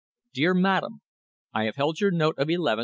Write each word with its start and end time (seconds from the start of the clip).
Dear 0.33 0.55
Madam: 0.55 1.01
I 1.53 1.65
have 1.65 1.75
held 1.75 1.99
your 2.01 2.09
note 2.09 2.39
of 2.39 2.49
nth 2.49 2.67
inst. 2.67 2.77